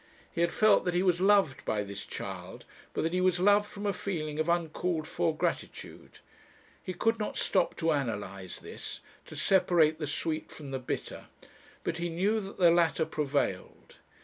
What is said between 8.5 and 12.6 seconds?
this, to separate the sweet from the bitter; but he knew that